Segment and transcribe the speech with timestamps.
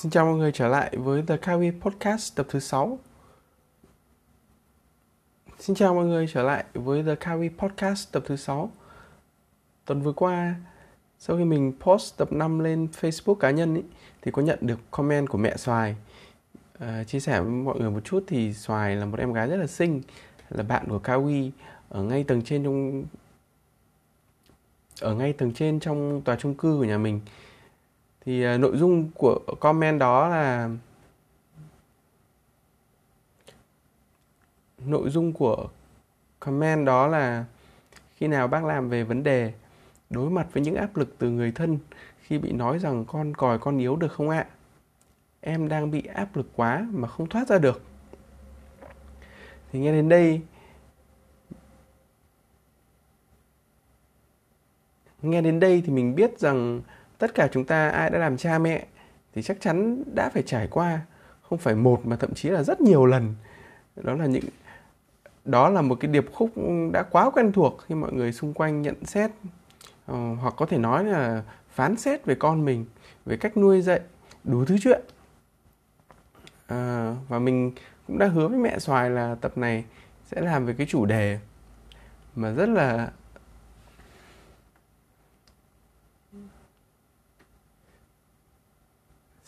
[0.00, 2.98] Xin chào mọi người trở lại với The Kawi Podcast tập thứ 6.
[5.58, 8.70] Xin chào mọi người trở lại với The Kawi Podcast tập thứ 6.
[9.84, 10.54] Tuần vừa qua,
[11.18, 13.82] sau khi mình post tập 5 lên Facebook cá nhân ý,
[14.22, 15.96] thì có nhận được comment của mẹ Xoài.
[16.78, 19.56] À, chia sẻ với mọi người một chút thì Xoài là một em gái rất
[19.56, 20.02] là xinh,
[20.48, 21.50] là bạn của Kawi
[21.88, 23.04] ở ngay tầng trên trong
[25.00, 27.20] ở ngay tầng trên trong tòa chung cư của nhà mình
[28.30, 30.70] thì uh, nội dung của comment đó là
[34.78, 35.68] nội dung của
[36.40, 37.44] comment đó là
[38.16, 39.52] khi nào bác làm về vấn đề
[40.10, 41.78] đối mặt với những áp lực từ người thân
[42.22, 44.46] khi bị nói rằng con còi con yếu được không ạ?
[45.40, 47.82] Em đang bị áp lực quá mà không thoát ra được.
[49.72, 50.40] Thì nghe đến đây
[55.22, 56.80] nghe đến đây thì mình biết rằng
[57.20, 58.86] tất cả chúng ta ai đã làm cha mẹ
[59.34, 61.00] thì chắc chắn đã phải trải qua
[61.42, 63.34] không phải một mà thậm chí là rất nhiều lần.
[63.96, 64.44] Đó là những
[65.44, 66.50] đó là một cái điệp khúc
[66.92, 69.30] đã quá quen thuộc khi mọi người xung quanh nhận xét
[70.06, 72.84] ờ, hoặc có thể nói là phán xét về con mình
[73.26, 74.00] về cách nuôi dạy
[74.44, 75.00] đủ thứ chuyện.
[76.66, 77.72] À, và mình
[78.06, 79.84] cũng đã hứa với mẹ xoài là tập này
[80.26, 81.38] sẽ làm về cái chủ đề
[82.36, 83.10] mà rất là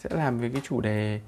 [0.03, 1.21] sẽ làm về cái chủ đề.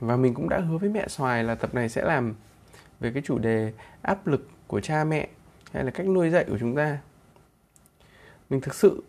[0.00, 2.34] Và mình cũng đã hứa với mẹ xoài là tập này sẽ làm
[3.00, 3.72] về cái chủ đề
[4.02, 5.28] áp lực của cha mẹ
[5.72, 6.98] hay là cách nuôi dạy của chúng ta.
[8.50, 9.02] Mình thực sự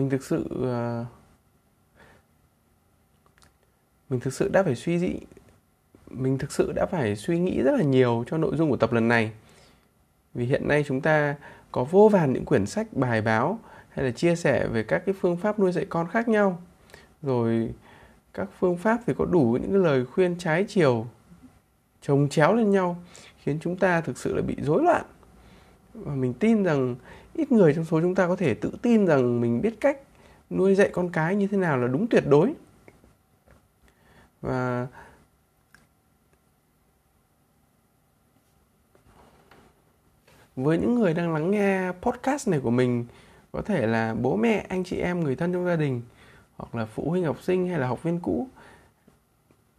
[0.00, 1.06] mình thực sự uh,
[4.08, 5.20] mình thực sự đã phải suy nghĩ
[6.10, 8.92] mình thực sự đã phải suy nghĩ rất là nhiều cho nội dung của tập
[8.92, 9.32] lần này.
[10.34, 11.36] Vì hiện nay chúng ta
[11.72, 15.14] có vô vàn những quyển sách bài báo hay là chia sẻ về các cái
[15.20, 16.62] phương pháp nuôi dạy con khác nhau.
[17.22, 17.74] Rồi
[18.34, 21.06] các phương pháp thì có đủ những cái lời khuyên trái chiều
[22.02, 23.02] chồng chéo lên nhau
[23.38, 25.04] khiến chúng ta thực sự là bị rối loạn
[25.94, 26.96] và mình tin rằng
[27.34, 29.98] ít người trong số chúng ta có thể tự tin rằng mình biết cách
[30.50, 32.54] nuôi dạy con cái như thế nào là đúng tuyệt đối.
[34.40, 34.86] Và
[40.56, 43.06] với những người đang lắng nghe podcast này của mình,
[43.52, 46.02] có thể là bố mẹ, anh chị em, người thân trong gia đình,
[46.56, 48.48] hoặc là phụ huynh, học sinh hay là học viên cũ,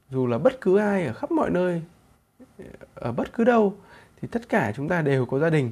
[0.09, 1.81] dù là bất cứ ai ở khắp mọi nơi,
[2.94, 3.75] ở bất cứ đâu,
[4.21, 5.71] thì tất cả chúng ta đều có gia đình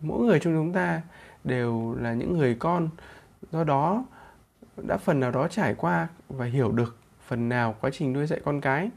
[0.00, 1.02] mỗi người trong chúng ta
[1.44, 2.88] đều là những người con.
[3.52, 4.04] Do đó,
[4.76, 6.96] đã phần nào đó trải qua và hiểu được
[7.26, 8.90] phần nào quá trình nuôi dạy con cái.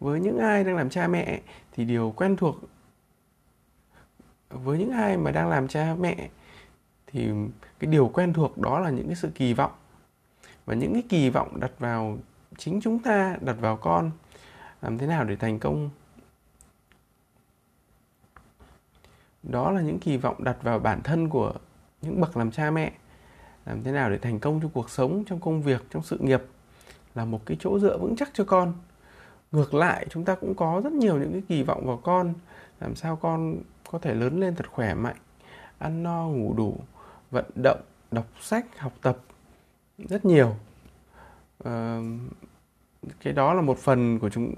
[0.00, 1.40] Với những ai đang làm cha mẹ
[1.72, 2.56] thì điều quen thuộc.
[4.50, 6.28] Với những ai mà đang làm cha mẹ
[7.06, 7.30] thì
[7.78, 9.72] cái điều quen thuộc đó là những cái sự kỳ vọng.
[10.66, 12.18] Và những cái kỳ vọng đặt vào
[12.58, 14.10] chính chúng ta, đặt vào con.
[14.82, 15.90] Làm thế nào để thành công?
[19.50, 21.52] Đó là những kỳ vọng đặt vào bản thân của
[22.02, 22.92] những bậc làm cha mẹ.
[23.66, 26.42] Làm thế nào để thành công trong cuộc sống trong công việc trong sự nghiệp
[27.14, 28.72] là một cái chỗ dựa vững chắc cho con.
[29.52, 32.34] Ngược lại chúng ta cũng có rất nhiều những cái kỳ vọng vào con
[32.80, 33.56] làm sao con
[33.90, 35.16] có thể lớn lên thật khỏe mạnh
[35.78, 36.76] ăn no ngủ đủ
[37.30, 39.18] vận động đọc sách học tập
[39.98, 40.54] rất nhiều.
[41.64, 42.00] À,
[43.20, 44.54] cái đó là một phần của chúng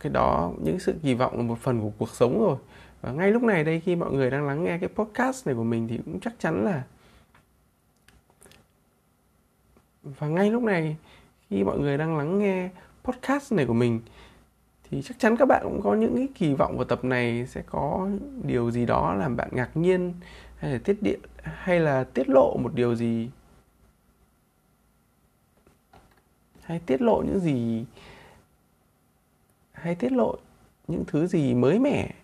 [0.00, 2.56] cái đó những sự kỳ vọng là một phần của cuộc sống rồi
[3.02, 5.64] và ngay lúc này đây, khi mọi người đang lắng nghe cái podcast này của
[5.64, 6.84] mình thì cũng chắc chắn là
[10.02, 10.96] và ngay lúc này,
[11.50, 12.70] khi mọi người đang lắng nghe
[13.04, 14.00] podcast này của mình,
[14.90, 17.62] thì chắc chắn các bạn cũng có những cái kỳ vọng vào tập này sẽ
[17.66, 18.08] có
[18.42, 20.14] điều gì đó làm bạn ngạc nhiên,
[20.56, 23.30] hay là tiết điện hay là tiết lộ một điều gì
[26.62, 27.84] hay tiết lộ những gì
[29.72, 30.36] hay tiết lộ
[30.88, 32.14] những thứ gì mới mẻ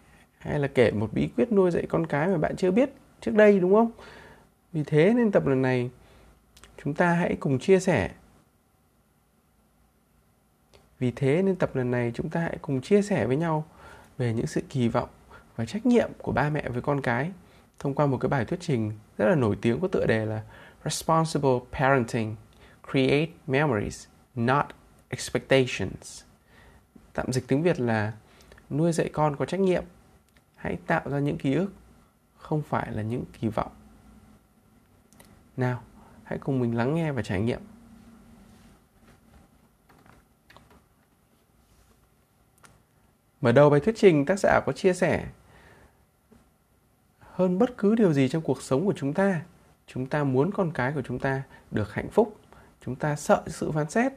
[0.49, 2.91] hay là kể một bí quyết nuôi dạy con cái mà bạn chưa biết
[3.21, 3.91] trước đây đúng không?
[4.73, 5.91] Vì thế nên tập lần này
[6.85, 8.11] chúng ta hãy cùng chia sẻ.
[10.99, 13.65] Vì thế nên tập lần này chúng ta hãy cùng chia sẻ với nhau
[14.19, 15.09] về những sự kỳ vọng
[15.57, 17.31] và trách nhiệm của ba mẹ với con cái
[17.79, 20.43] thông qua một cái bài thuyết trình rất là nổi tiếng có tựa đề là
[20.85, 22.37] Responsible Parenting
[22.91, 24.67] Create Memories, Not
[25.09, 26.23] Expectations.
[27.13, 28.13] Tạm dịch tiếng Việt là
[28.71, 29.85] nuôi dạy con có trách nhiệm
[30.59, 31.73] hãy tạo ra những ký ức,
[32.37, 33.73] không phải là những kỳ vọng.
[35.57, 35.83] Nào,
[36.25, 37.61] hãy cùng mình lắng nghe và trải nghiệm.
[43.41, 45.27] Mở đầu bài thuyết trình, tác giả có chia sẻ,
[47.21, 49.43] hơn bất cứ điều gì trong cuộc sống của chúng ta
[49.89, 52.37] chúng ta muốn con cái của chúng ta được hạnh phúc.
[52.85, 54.13] Chúng ta sợ sự phán xét,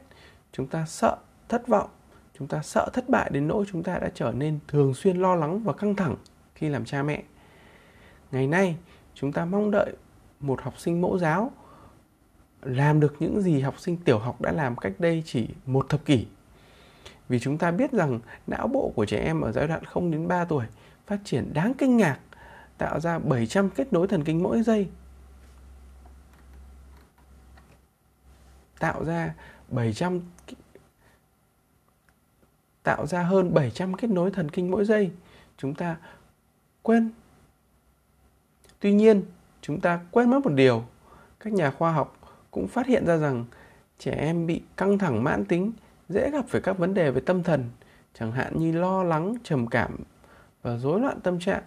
[0.52, 1.16] chúng ta sợ
[1.48, 1.90] thất vọng,
[2.38, 5.34] chúng ta sợ thất bại đến nỗi chúng ta đã trở nên thường xuyên lo
[5.34, 6.16] lắng và căng thẳng
[6.62, 7.22] khi làm cha mẹ
[8.32, 8.76] ngày nay
[9.14, 9.92] chúng ta mong đợi
[10.40, 11.52] một học sinh mẫu giáo
[12.62, 16.04] làm được những gì học sinh tiểu học đã làm cách đây chỉ một thập
[16.04, 16.26] kỷ
[17.28, 20.28] vì chúng ta biết rằng não bộ của trẻ em ở giai đoạn 0 đến
[20.28, 20.66] 3 tuổi
[21.06, 22.18] phát triển đáng kinh ngạc,
[22.78, 24.88] tạo ra 700 kết nối thần kinh mỗi giây.
[28.78, 29.34] Tạo ra
[29.68, 30.20] 700
[32.82, 35.10] tạo ra hơn 700 kết nối thần kinh mỗi giây.
[35.56, 35.96] Chúng ta
[36.82, 37.10] quên.
[38.80, 39.22] Tuy nhiên,
[39.60, 40.84] chúng ta quên mất một điều.
[41.40, 42.18] Các nhà khoa học
[42.50, 43.44] cũng phát hiện ra rằng
[43.98, 45.72] trẻ em bị căng thẳng mãn tính
[46.08, 47.70] dễ gặp phải các vấn đề về tâm thần,
[48.14, 49.98] chẳng hạn như lo lắng, trầm cảm
[50.62, 51.62] và rối loạn tâm trạng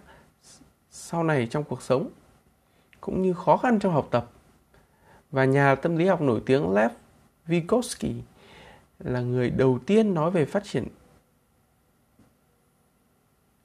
[0.90, 2.10] sau này trong cuộc sống,
[3.00, 4.30] cũng như khó khăn trong học tập.
[5.30, 6.92] Và nhà tâm lý học nổi tiếng Lev
[7.46, 8.14] Vygotsky
[8.98, 10.86] là người đầu tiên nói về phát triển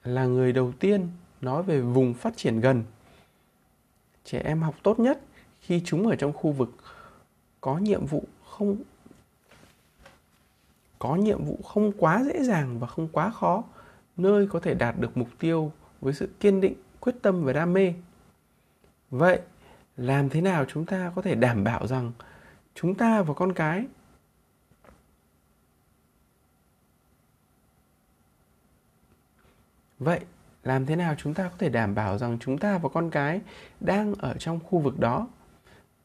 [0.04, 1.08] là người đầu tiên
[1.42, 2.84] nói về vùng phát triển gần.
[4.24, 5.22] Trẻ em học tốt nhất
[5.62, 6.70] khi chúng ở trong khu vực
[7.62, 8.78] có nhiệm vụ không
[11.00, 13.64] có nhiệm vụ không quá dễ dàng và không quá khó,
[14.18, 15.72] nơi có thể đạt được mục tiêu
[16.02, 17.94] với sự kiên định, quyết tâm và đam mê.
[19.10, 19.42] Vậy,
[19.98, 22.12] làm thế nào chúng ta có thể đảm bảo rằng
[22.76, 23.86] chúng ta và con cái
[30.00, 30.20] Vậy,
[30.64, 33.42] làm thế nào chúng ta có thể đảm bảo rằng chúng ta và con cái
[33.80, 35.28] đang ở trong khu vực đó?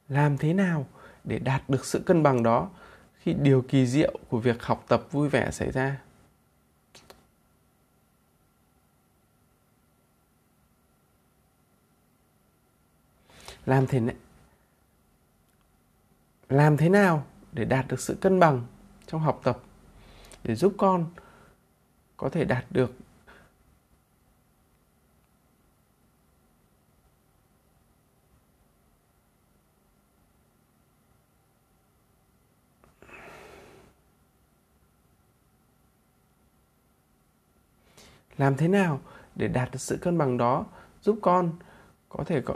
[0.08, 0.87] Làm thế nào
[1.25, 2.70] để đạt được sự cân bằng đó
[3.14, 5.99] khi điều kỳ diệu của việc học tập vui vẻ xảy ra
[13.67, 14.00] làm thế
[16.49, 18.67] làm thế nào để đạt được sự cân bằng
[19.06, 19.62] trong học tập
[20.44, 21.06] để giúp con
[22.17, 22.93] có thể đạt được
[38.38, 39.00] làm thế nào
[39.34, 40.66] để đạt được sự cân bằng đó
[41.02, 41.52] giúp con
[42.08, 42.54] có thể có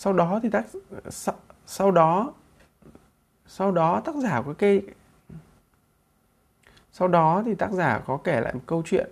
[0.00, 0.64] sau đó thì tác
[1.70, 2.32] sau, đó
[3.46, 4.82] sau đó tác giả có kê
[6.92, 9.10] sau đó thì tác giả có kể lại một câu chuyện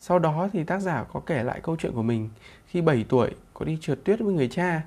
[0.00, 2.30] Sau đó thì tác giả có kể lại câu chuyện của mình
[2.66, 4.86] khi 7 tuổi có đi trượt tuyết với người cha.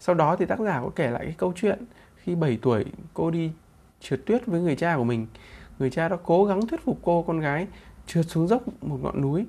[0.00, 1.84] Sau đó thì tác giả có kể lại cái câu chuyện
[2.16, 2.84] khi 7 tuổi
[3.14, 3.52] cô đi
[4.00, 5.26] trượt tuyết với người cha của mình
[5.78, 7.66] người cha đã cố gắng thuyết phục cô, con gái
[8.06, 9.46] trượt xuống dốc một ngọn núi.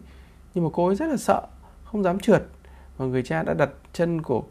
[0.53, 1.41] Nhưng mà cô ấy rất là sợ,
[1.83, 2.43] không dám trượt.
[2.97, 4.43] Và người cha đã đặt chân của,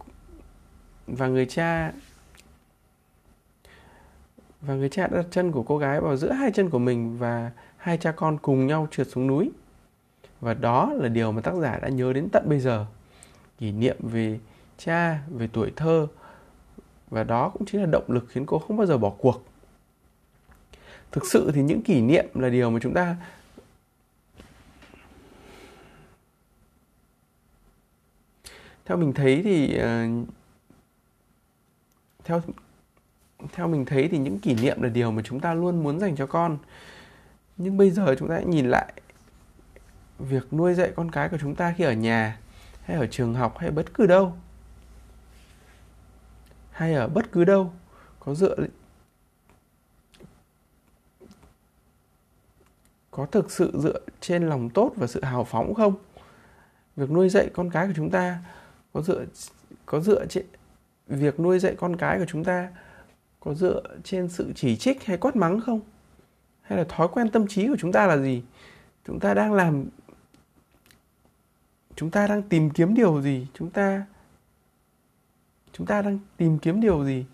[1.07, 1.93] và người cha,
[4.61, 7.19] và người cha đã đặt chân của cô gái vào giữa hai chân của mình
[7.19, 9.51] và hai cha con cùng nhau trượt xuống núi.
[10.41, 12.87] Và đó là điều mà tác giả đã nhớ đến tận bây giờ.
[13.59, 14.39] Kỷ niệm về
[14.79, 16.07] cha, về tuổi thơ.
[17.11, 19.45] Và đó cũng chính là động lực khiến cô không bao giờ bỏ cuộc
[21.17, 23.17] thực sự thì những kỷ niệm là điều mà chúng ta
[28.85, 30.29] theo mình thấy thì uh,
[32.25, 32.43] theo
[33.53, 36.17] theo mình thấy thì những kỷ niệm là điều mà chúng ta luôn muốn dành
[36.17, 36.59] cho con.
[37.57, 38.93] Nhưng bây giờ chúng ta hãy nhìn lại
[40.19, 42.39] việc nuôi dạy con cái của chúng ta khi ở nhà
[42.83, 44.33] hay ở trường học hay bất cứ đâu.
[46.71, 47.73] Hay ở bất cứ đâu
[48.21, 48.57] có dựa
[53.17, 55.95] có thực sự dựa trên lòng tốt và sự hào phóng không?
[56.97, 58.39] Việc nuôi dạy con cái của chúng ta
[58.93, 59.25] có dựa
[59.87, 60.47] có dựa trên,
[61.07, 62.69] việc nuôi dạy con cái của chúng ta
[63.41, 65.81] có dựa trên sự chỉ trích hay quát mắng không?
[66.63, 68.43] Hay là thói quen tâm trí của chúng ta là gì?
[69.07, 69.85] Chúng ta đang làm,
[71.95, 73.47] chúng ta đang tìm kiếm điều gì?
[73.55, 74.07] Chúng ta
[75.73, 77.25] chúng ta đang tìm kiếm điều gì?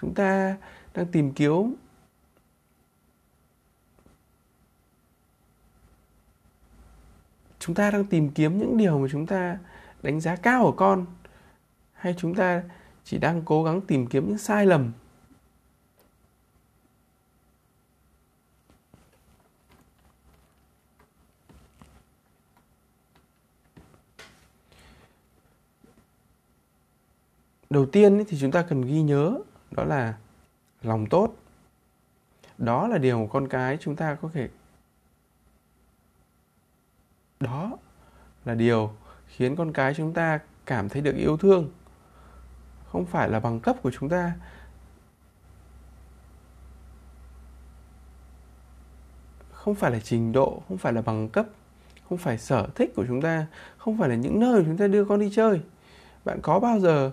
[0.00, 0.56] Chúng ta
[0.94, 1.74] đang tìm kiếm
[7.58, 9.58] chúng ta đang tìm kiếm những điều mà chúng ta
[10.02, 11.06] đánh giá cao ở con?
[11.92, 12.62] Hay chúng ta
[13.04, 14.92] chỉ đang cố gắng tìm kiếm những sai lầm?
[27.70, 29.38] Đầu tiên thì chúng ta cần ghi nhớ
[29.70, 30.14] đó là
[30.82, 31.36] lòng tốt.
[32.58, 34.48] Đó là điều mà con cái chúng ta có thể
[37.40, 37.78] đó
[38.44, 38.92] là điều
[39.26, 41.70] khiến con cái chúng ta cảm thấy được yêu thương,
[42.92, 44.32] không phải là bằng cấp của chúng ta.
[49.52, 51.46] Không phải là trình độ, không phải là bằng cấp,
[52.08, 53.46] không phải sở thích của chúng ta,
[53.78, 55.60] không phải là những nơi chúng ta đưa con đi chơi.
[56.24, 57.10] Bạn có bao giờ,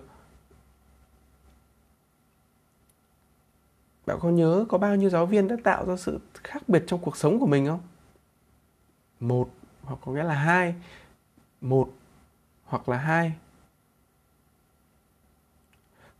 [4.06, 7.00] bạn có nhớ có bao nhiêu giáo viên đã tạo ra sự khác biệt trong
[7.00, 7.80] cuộc sống của mình không?
[9.20, 9.50] Một
[9.86, 10.74] hoặc có nghĩa là hai,
[11.60, 11.92] một
[12.64, 13.32] hoặc là hai.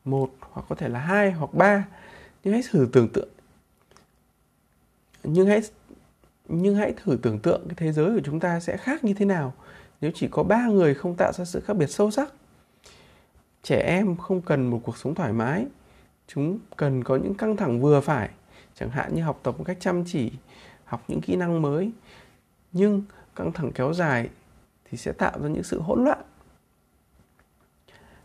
[0.04, 1.88] Một hoặc có thể là hai hoặc ba.
[2.44, 3.28] Nhưng hãy thử tưởng tượng.
[5.23, 5.61] Nhưng hãy
[6.49, 9.25] nhưng hãy thử tưởng tượng cái thế giới của chúng ta sẽ khác như thế
[9.25, 9.54] nào
[10.00, 12.32] nếu chỉ có ba người không tạo ra sự khác biệt sâu sắc.
[13.62, 15.66] Trẻ em không cần một cuộc sống thoải mái.
[16.26, 18.30] Chúng cần có những căng thẳng vừa phải.
[18.75, 20.32] Chẳng hạn như học tập một cách chăm chỉ,
[20.85, 21.90] học những kỹ năng mới.
[22.73, 23.02] Nhưng
[23.37, 24.28] căng thẳng kéo dài
[24.85, 26.23] thì sẽ tạo ra những sự hỗn loạn.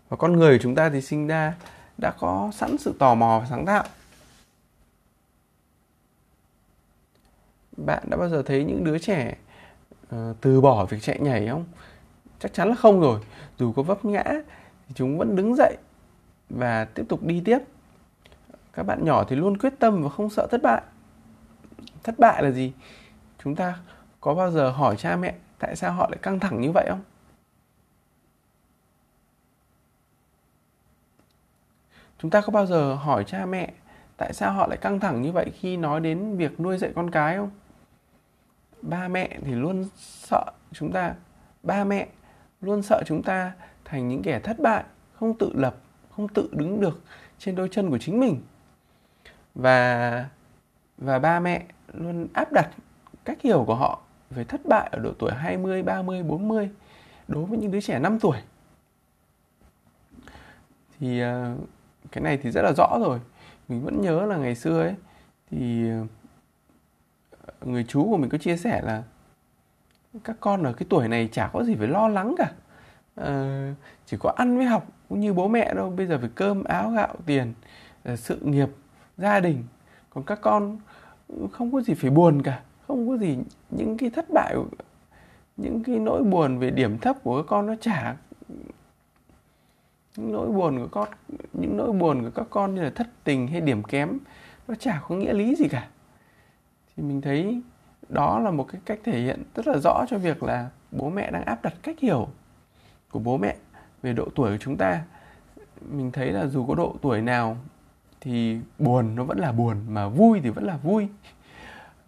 [0.09, 1.55] Và con người của chúng ta thì sinh ra
[1.97, 3.83] đã có sẵn sự tò mò và sáng tạo.
[7.77, 9.37] Bạn đã bao giờ thấy những đứa trẻ
[10.15, 11.65] uh, từ bỏ việc chạy nhảy không?
[12.39, 13.19] Chắc chắn là không rồi.
[13.57, 14.23] Dù có vấp ngã
[14.87, 15.77] thì chúng vẫn đứng dậy
[16.49, 17.59] và tiếp tục đi tiếp.
[18.73, 20.81] Các bạn nhỏ thì luôn quyết tâm và không sợ thất bại.
[22.03, 22.73] Thất bại là gì?
[23.43, 23.79] Chúng ta
[24.21, 27.01] có bao giờ hỏi cha mẹ tại sao họ lại căng thẳng như vậy không?
[32.17, 33.73] Chúng ta có bao giờ hỏi cha mẹ
[34.17, 37.11] tại sao họ lại căng thẳng như vậy khi nói đến việc nuôi dạy con
[37.11, 37.49] cái không?
[38.81, 41.15] Ba mẹ thì luôn sợ chúng ta,
[41.63, 42.07] ba mẹ
[42.61, 43.51] luôn sợ chúng ta
[43.85, 45.75] thành những kẻ thất bại, không tự lập,
[46.15, 47.01] không tự đứng được
[47.39, 48.41] trên đôi chân của chính mình.
[49.55, 50.29] Và
[50.97, 52.69] và ba mẹ luôn áp đặt
[53.25, 54.01] cách hiểu của họ
[54.35, 56.69] về thất bại ở độ tuổi 20, 30, 40
[57.27, 58.37] đối với những đứa trẻ 5 tuổi.
[60.99, 61.55] Thì à,
[62.11, 63.19] cái này thì rất là rõ rồi.
[63.67, 64.95] Mình vẫn nhớ là ngày xưa ấy
[65.51, 66.01] thì à,
[67.61, 69.03] người chú của mình có chia sẻ là
[70.23, 72.51] các con ở cái tuổi này chả có gì phải lo lắng cả.
[73.15, 73.73] À,
[74.05, 76.91] chỉ có ăn với học cũng như bố mẹ đâu bây giờ phải cơm áo
[76.91, 77.53] gạo tiền
[78.03, 78.69] à, sự nghiệp
[79.17, 79.63] gia đình
[80.09, 80.79] còn các con
[81.51, 83.37] không có gì phải buồn cả không có gì,
[83.69, 84.55] những cái thất bại,
[85.57, 88.15] những cái nỗi buồn về điểm thấp của các con nó chả,
[90.15, 91.09] những nỗi buồn của con,
[91.53, 94.17] những nỗi buồn của các con như là thất tình hay điểm kém,
[94.67, 95.87] nó chả có nghĩa lý gì cả.
[96.95, 97.61] Thì mình thấy
[98.09, 101.31] đó là một cái cách thể hiện rất là rõ cho việc là bố mẹ
[101.31, 102.27] đang áp đặt cách hiểu
[103.11, 103.55] của bố mẹ
[104.01, 105.01] về độ tuổi của chúng ta.
[105.91, 107.57] Mình thấy là dù có độ tuổi nào
[108.21, 111.07] thì buồn nó vẫn là buồn, mà vui thì vẫn là vui.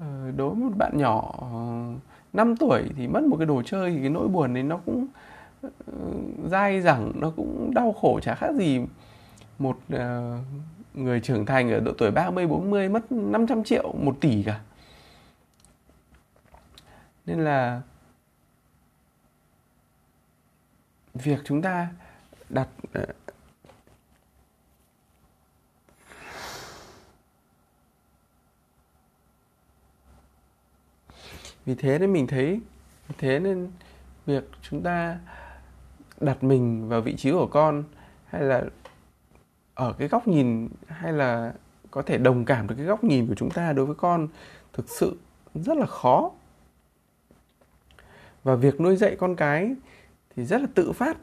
[0.03, 1.47] Ờ, đối với một bạn nhỏ ờ,
[2.33, 5.07] 5 tuổi thì mất một cái đồ chơi thì cái nỗi buồn đấy nó cũng
[5.61, 5.69] ờ,
[6.51, 8.79] dai dẳng, nó cũng đau khổ, chả khác gì
[9.59, 9.77] một
[10.93, 14.59] người trưởng thành ở độ tuổi 30 40 mất 500 triệu 1 tỷ cả.
[17.25, 17.81] Nên là
[21.13, 21.87] việc chúng ta
[22.49, 22.67] đặt
[31.65, 32.59] vì thế nên mình thấy,
[33.17, 33.71] thế nên
[34.25, 35.19] việc chúng ta
[36.21, 37.83] đặt mình vào vị trí của con,
[38.25, 38.63] hay là
[39.73, 41.53] ở cái góc nhìn, hay là
[41.91, 44.27] có thể đồng cảm được cái góc nhìn của chúng ta đối với con,
[44.73, 45.17] thực sự
[45.55, 46.31] rất là khó.
[48.43, 49.75] Và việc nuôi dạy con cái
[50.35, 51.17] thì rất là tự phát.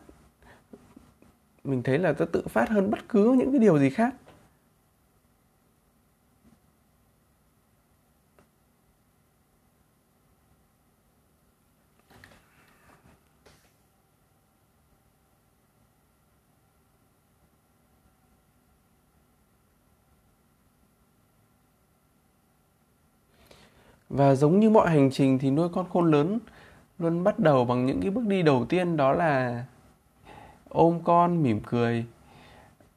[1.64, 4.14] Mình thấy là nó tự phát hơn bất cứ những cái điều gì khác.
[24.20, 26.38] Và giống như mọi hành trình thì nuôi con khôn lớn
[26.98, 29.64] luôn bắt đầu bằng những cái bước đi đầu tiên đó là
[30.68, 32.04] ôm con mỉm cười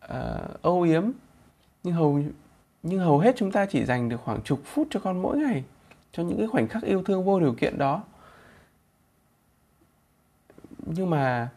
[0.06, 1.04] uh, âu yếm.
[1.84, 2.22] Nhưng hầu
[2.84, 5.64] nhưng hầu hết chúng ta chỉ dành được khoảng chục phút cho con mỗi ngày
[6.12, 8.04] cho những cái khoảnh khắc yêu thương vô điều kiện đó.
[10.86, 11.50] Nhưng mà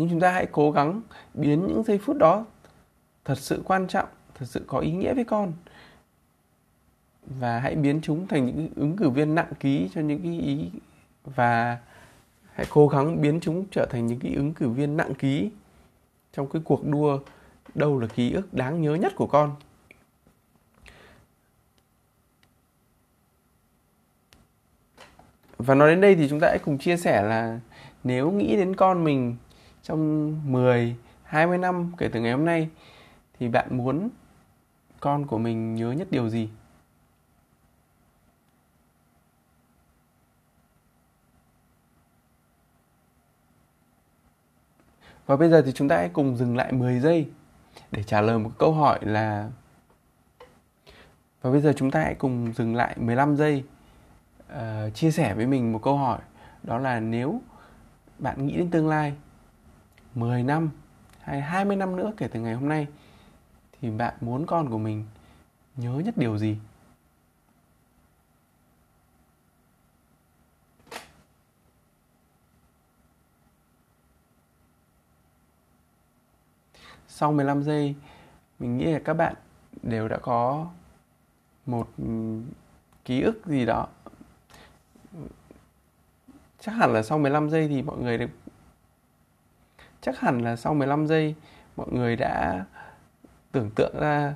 [0.00, 1.00] nhưng chúng ta hãy cố gắng
[1.34, 2.46] biến những giây phút đó
[3.24, 5.52] thật sự quan trọng, thật sự có ý nghĩa với con.
[7.26, 10.70] Và hãy biến chúng thành những ứng cử viên nặng ký cho những cái ý
[11.24, 11.78] và
[12.52, 15.50] hãy cố gắng biến chúng trở thành những cái ứng cử viên nặng ký
[16.32, 17.18] trong cái cuộc đua
[17.74, 19.54] đâu là ký ức đáng nhớ nhất của con.
[25.58, 27.60] Và nói đến đây thì chúng ta hãy cùng chia sẻ là
[28.04, 29.36] nếu nghĩ đến con mình
[29.90, 32.68] trong 10, 20 năm kể từ ngày hôm nay
[33.38, 34.08] thì bạn muốn
[35.00, 36.48] con của mình nhớ nhất điều gì?
[45.26, 47.28] Và bây giờ thì chúng ta hãy cùng dừng lại 10 giây
[47.90, 49.50] để trả lời một câu hỏi là
[51.42, 53.64] Và bây giờ chúng ta hãy cùng dừng lại 15 giây
[54.52, 56.18] uh, chia sẻ với mình một câu hỏi
[56.62, 57.40] đó là nếu
[58.18, 59.14] bạn nghĩ đến tương lai
[60.14, 60.70] 10 năm
[61.20, 62.86] hay 20 năm nữa kể từ ngày hôm nay
[63.80, 65.04] thì bạn muốn con của mình
[65.76, 66.56] nhớ nhất điều gì?
[77.08, 77.94] Sau 15 giây,
[78.58, 79.34] mình nghĩ là các bạn
[79.82, 80.66] đều đã có
[81.66, 81.88] một
[83.04, 83.88] ký ức gì đó.
[86.60, 88.30] Chắc hẳn là sau 15 giây thì mọi người được
[90.00, 91.34] chắc hẳn là sau 15 giây
[91.76, 92.64] mọi người đã
[93.52, 94.34] tưởng tượng ra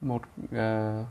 [0.00, 1.06] một uh,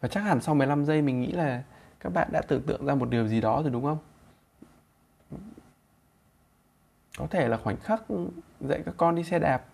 [0.00, 1.62] và chắc hẳn sau 15 giây mình nghĩ là
[2.00, 3.98] các bạn đã tưởng tượng ra một điều gì đó rồi đúng không?
[7.18, 8.02] Có thể là khoảnh khắc
[8.60, 9.64] dạy các con đi xe đạp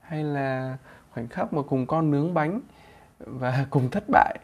[0.00, 0.78] hay là
[1.10, 2.60] khoảnh khắc mà cùng con nướng bánh
[3.18, 4.38] và cùng thất bại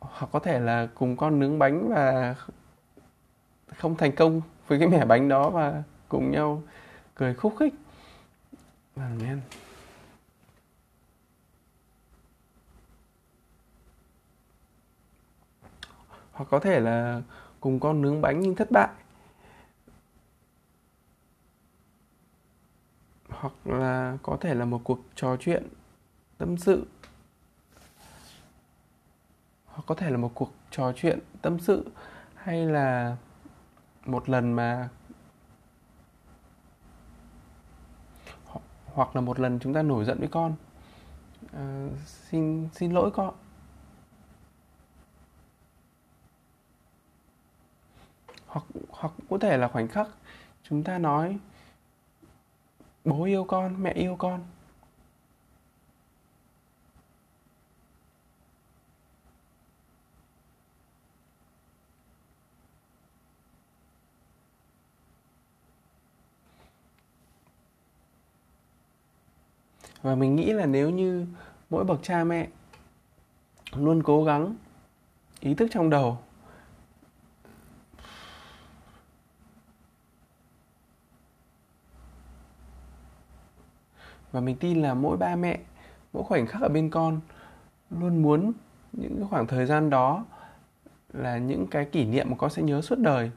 [0.00, 2.34] hoặc có thể là cùng con nướng bánh và
[3.76, 6.62] không thành công với cái mẻ bánh đó và cùng nhau
[7.14, 7.74] cười khúc khích.
[8.96, 9.40] Amen.
[16.40, 17.22] hoặc có thể là
[17.60, 18.88] cùng con nướng bánh nhưng thất bại.
[23.28, 25.68] Hoặc là có thể là một cuộc trò chuyện
[26.38, 26.86] tâm sự
[29.90, 31.90] có thể là một cuộc trò chuyện tâm sự
[32.34, 33.16] hay là
[34.04, 34.88] một lần mà
[38.86, 40.54] hoặc là một lần chúng ta nổi giận với con.
[41.52, 43.34] À, xin xin lỗi con.
[48.46, 50.08] Hoặc hoặc có thể là khoảnh khắc
[50.62, 51.38] chúng ta nói
[53.04, 54.40] bố yêu con mẹ yêu con.
[70.02, 71.26] Và mình nghĩ là nếu như
[71.70, 72.48] mỗi bậc cha mẹ
[73.72, 74.54] luôn cố gắng
[75.40, 76.18] ý thức trong đầu,
[84.32, 85.58] và mình tin là mỗi ba mẹ,
[86.12, 87.20] mỗi khoảnh khắc ở bên con
[87.90, 88.52] luôn muốn
[88.92, 90.24] những cái khoảng thời gian đó
[91.12, 93.30] là những cái kỷ niệm mà con sẽ nhớ suốt đời,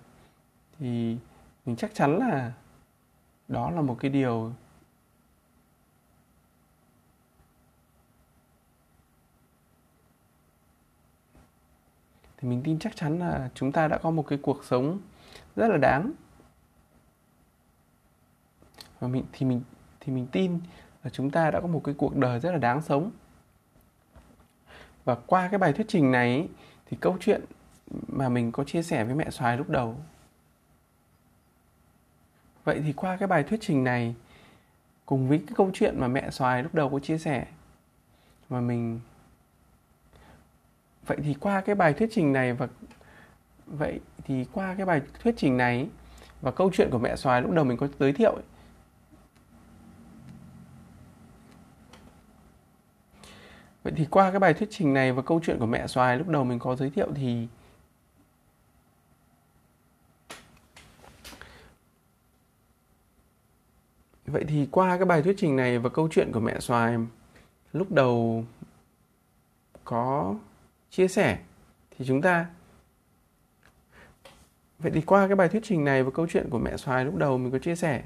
[0.79, 1.17] thì
[1.65, 2.53] mình chắc chắn là
[3.47, 4.53] đó là một cái điều
[12.43, 14.99] thì mình tin chắc chắn là chúng ta đã có một cái cuộc sống
[15.55, 16.11] rất là đáng.
[18.99, 19.61] Và mình, thì mình
[19.99, 20.59] thì mình tin
[21.03, 23.11] là chúng ta đã có một cái cuộc đời rất là đáng sống.
[25.05, 26.47] Và qua cái bài thuyết trình này
[26.85, 27.45] thì câu chuyện
[28.07, 29.97] mà mình có chia sẻ với mẹ xoài lúc đầu.
[32.63, 34.15] Vậy thì qua cái bài thuyết trình này,
[35.05, 37.45] cùng với cái câu chuyện mà mẹ xoài lúc đầu có chia sẻ,
[38.49, 38.99] mà mình
[41.07, 42.67] vậy thì qua cái bài thuyết trình này và
[43.67, 45.87] vậy thì qua cái bài thuyết trình này
[46.41, 48.43] và câu chuyện của mẹ xoài lúc đầu mình có giới thiệu ấy,
[53.83, 56.27] vậy thì qua cái bài thuyết trình này và câu chuyện của mẹ xoài lúc
[56.27, 57.47] đầu mình có giới thiệu thì
[64.25, 66.97] vậy thì qua cái bài thuyết trình này và câu chuyện của mẹ xoài
[67.73, 68.45] lúc đầu
[69.83, 70.35] có
[70.95, 71.37] chia sẻ,
[71.97, 72.45] thì chúng ta
[74.79, 77.15] vậy thì qua cái bài thuyết trình này và câu chuyện của mẹ xoài lúc
[77.15, 78.03] đầu mình có chia sẻ,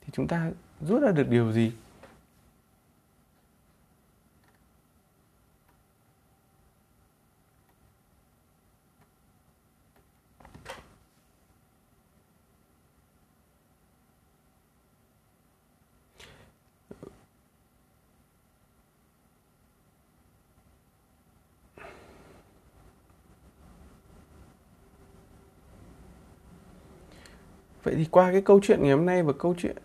[0.00, 0.50] thì chúng ta
[0.80, 1.72] rút ra được điều gì?
[27.82, 29.76] Vậy thì qua cái câu chuyện ngày hôm nay và câu chuyện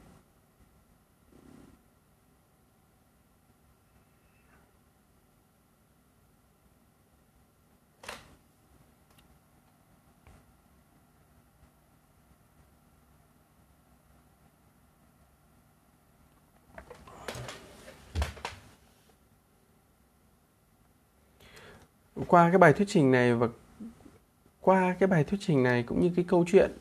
[22.28, 23.48] qua cái bài thuyết trình này và
[24.62, 26.72] qua cái bài thuyết trình này cũng như cái câu chuyện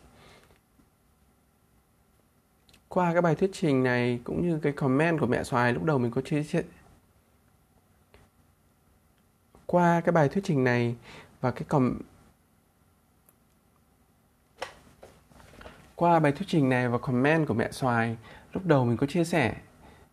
[2.95, 5.99] qua cái bài thuyết trình này cũng như cái comment của mẹ xoài lúc đầu
[5.99, 6.63] mình có chia sẻ.
[9.67, 10.97] Qua cái bài thuyết trình này
[11.41, 11.99] và cái com
[15.95, 18.17] qua bài thuyết trình này và comment của mẹ xoài
[18.53, 19.57] lúc đầu mình có chia sẻ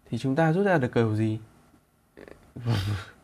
[0.09, 1.39] thì chúng ta rút ra được điều gì?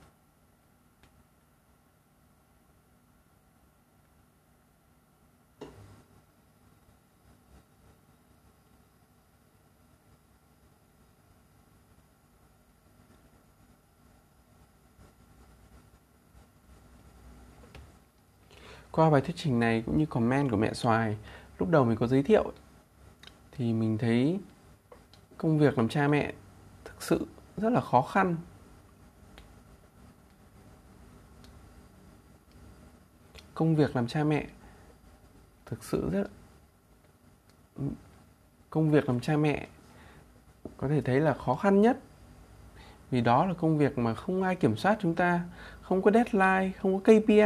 [18.96, 21.18] qua bài thuyết trình này cũng như comment của mẹ xoài,
[21.60, 22.52] lúc đầu mình có giới thiệu
[23.52, 24.40] thì mình thấy
[25.38, 26.34] công việc làm cha mẹ
[26.86, 27.28] thực sự
[27.58, 28.36] rất là khó khăn.
[33.54, 34.48] Công việc làm cha mẹ
[35.66, 36.28] thực sự rất
[38.70, 39.68] công việc làm cha mẹ
[40.78, 42.00] có thể thấy là khó khăn nhất.
[43.12, 45.42] Vì đó là công việc mà không ai kiểm soát chúng ta,
[45.82, 47.42] không có deadline, không có kpi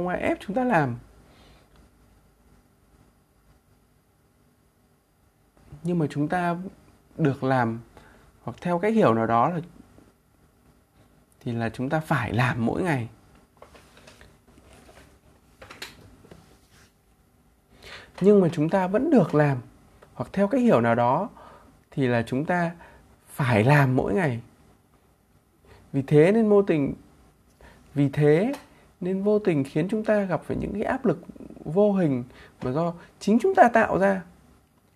[0.00, 0.96] không ai ép chúng ta làm.
[5.82, 6.56] Nhưng mà chúng ta
[7.16, 7.80] được làm
[8.42, 9.60] hoặc theo cách hiểu nào đó là,
[11.40, 13.08] thì là chúng ta phải làm mỗi ngày.
[18.20, 19.58] Nhưng mà chúng ta vẫn được làm
[20.14, 21.28] hoặc theo cách hiểu nào đó
[21.90, 22.70] thì là chúng ta
[23.26, 24.40] phải làm mỗi ngày.
[25.92, 26.94] Vì thế nên mô tình,
[27.94, 28.52] vì thế
[29.00, 31.18] nên vô tình khiến chúng ta gặp phải những cái áp lực
[31.64, 32.24] vô hình
[32.62, 34.22] mà do chính chúng ta tạo ra.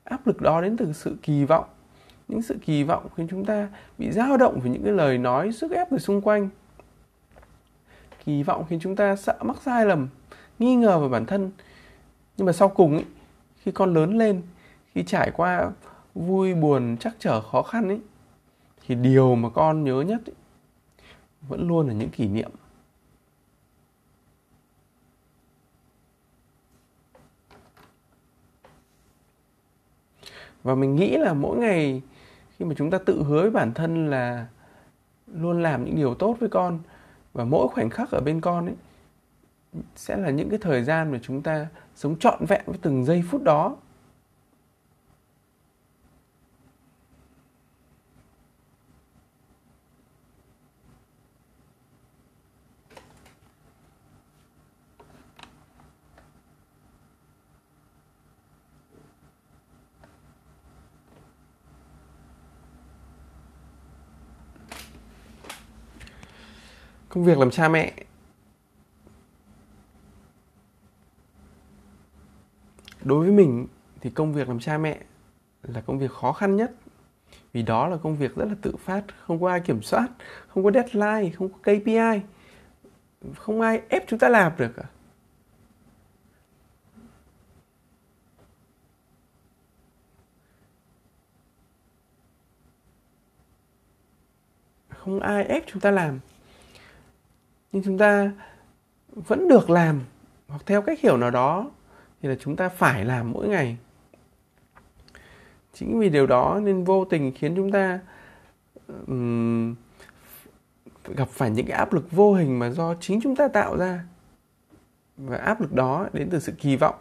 [0.05, 1.64] Áp lực đó đến từ sự kỳ vọng.
[2.29, 5.53] Những sự kỳ vọng khiến chúng ta bị dao động với những cái lời nói
[5.53, 6.49] sức ép từ xung quanh.
[8.25, 10.09] Kỳ vọng khiến chúng ta sợ mắc sai lầm
[10.59, 11.51] nghi ngờ vào bản thân.
[12.37, 13.05] Nhưng mà sau cùng ý,
[13.62, 14.43] khi con lớn lên
[14.95, 15.71] khi trải qua
[16.14, 18.01] vui buồn chắc trở khó khăn ấy
[18.87, 20.33] thì điều mà con nhớ nhất ý,
[21.49, 22.51] vẫn luôn là những kỷ niệm.
[30.64, 32.03] Và mình nghĩ là mỗi ngày
[32.59, 34.46] khi mà chúng ta tự hứa với bản thân là
[35.27, 36.79] luôn làm những điều tốt với con,
[37.33, 38.74] và mỗi khoảnh khắc ở bên con ấy
[39.96, 43.24] sẽ là những cái thời gian mà chúng ta sống trọn vẹn với từng giây
[43.31, 43.77] phút đó
[67.14, 67.92] công việc làm cha mẹ.
[73.05, 73.66] Đối với mình
[74.00, 74.98] thì công việc làm cha mẹ
[75.62, 76.74] là công việc khó khăn nhất.
[77.53, 80.09] Vì đó là công việc rất là tự phát, không có ai kiểm soát,
[80.48, 81.98] không có deadline, không có kpi
[83.37, 84.85] không ai ép chúng ta làm được cả.
[94.88, 96.20] Không ai ép chúng ta làm
[97.75, 98.33] nhưng chúng ta
[99.09, 100.01] vẫn được làm
[100.49, 101.71] hoặc theo cách hiểu nào đó
[102.23, 103.77] thì là chúng ta phải làm mỗi ngày.
[105.73, 108.01] Chính vì điều đó nên vô tình khiến chúng ta
[109.07, 109.75] um,
[111.05, 114.05] gặp phải những cái áp lực vô hình mà do chính chúng ta tạo ra.
[115.17, 116.95] Và áp lực đó đến từ sự kỳ vọng.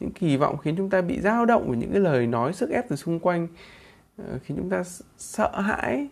[0.00, 2.70] Những kỳ vọng khiến chúng ta bị dao động bởi những cái lời nói sức
[2.70, 3.48] ép từ xung quanh
[4.16, 4.82] ờ, khiến chúng ta
[5.16, 6.08] sợ hãi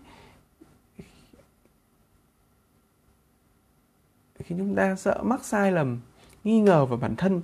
[4.44, 6.00] khi chúng ta sợ mắc sai lầm
[6.44, 7.42] nghi ngờ vào bản thân.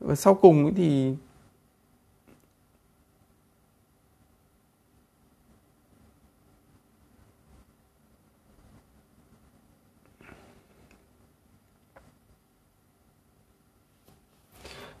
[0.00, 1.14] Và sau cùng thì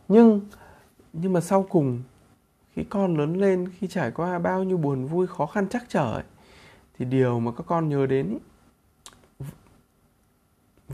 [0.08, 0.40] nhưng
[1.12, 2.02] nhưng mà sau cùng
[2.74, 6.12] khi con lớn lên khi trải qua bao nhiêu buồn vui khó khăn chắc trở
[6.12, 6.24] ấy,
[6.98, 8.40] thì điều mà các con nhớ đến ấy,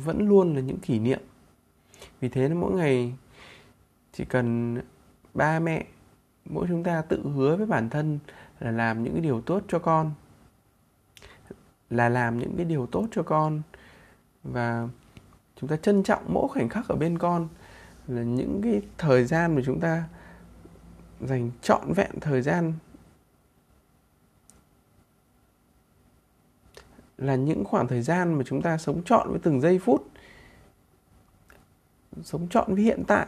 [0.04, 1.20] vẫn luôn là những kỷ niệm.
[2.20, 3.14] Vì thế nên mỗi ngày
[4.12, 4.78] chỉ cần
[5.35, 5.87] ba mẹ,
[6.44, 8.18] mỗi chúng ta tự hứa với bản thân
[8.61, 10.12] là làm những cái điều tốt cho con,
[11.90, 13.62] là làm những cái điều tốt cho con.
[14.42, 14.88] Và
[15.61, 17.48] chúng ta trân trọng mỗi khoảnh khắc ở bên con
[18.06, 20.04] là những cái thời gian mà chúng ta
[21.20, 22.72] dành trọn vẹn thời gian
[27.18, 30.11] là những khoảng thời gian mà chúng ta sống trọn với từng giây phút,
[32.22, 33.26] sống trọn với hiện tại.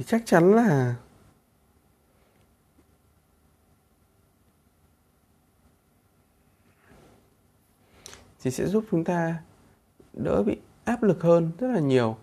[0.00, 0.94] Thì chắc chắn là
[8.40, 9.42] thì sẽ giúp chúng ta
[10.12, 12.16] đỡ bị áp lực hơn rất là nhiều.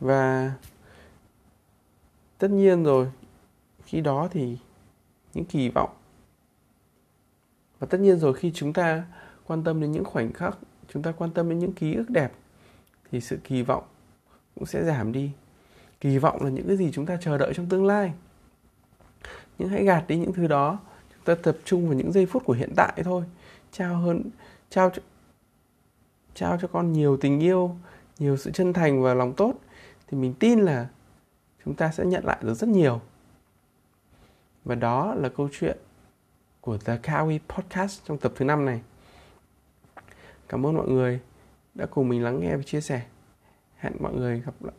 [0.00, 0.52] Và
[2.38, 3.10] tất nhiên rồi,
[3.84, 4.58] khi đó thì
[5.34, 5.90] những kỳ vọng.
[7.78, 9.04] Và tất nhiên rồi, khi chúng ta
[9.46, 10.58] quan tâm đến những khoảnh khắc,
[10.92, 12.32] chúng ta quan tâm đến những ký ức đẹp,
[13.10, 13.84] thì sự kỳ vọng
[14.54, 15.30] cũng sẽ giảm đi.
[16.00, 18.12] Kỳ vọng là những cái gì chúng ta chờ đợi trong tương lai.
[19.58, 20.78] Nhưng hãy gạt đi những thứ đó.
[21.14, 23.24] Chúng ta tập trung vào những giây phút của hiện tại thôi.
[23.72, 24.30] Trao hơn,
[24.70, 24.90] trao
[26.34, 27.76] trao cho con nhiều tình yêu,
[28.18, 29.54] nhiều sự chân thành và lòng tốt
[30.08, 30.88] thì mình tin là
[31.64, 33.00] chúng ta sẽ nhận lại được rất nhiều
[34.64, 35.78] và đó là câu chuyện
[36.60, 38.80] của The Kawi Podcast trong tập thứ năm này.
[40.48, 41.20] Cảm ơn mọi người
[41.74, 43.02] đã cùng mình lắng nghe và chia sẻ.
[43.76, 44.74] Hẹn mọi người gặp lại,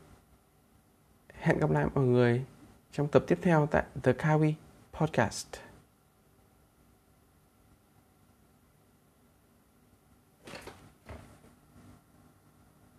[1.40, 2.46] hẹn gặp lại mọi người
[2.92, 4.54] trong tập tiếp theo tại The Kawi
[4.94, 5.69] Podcast.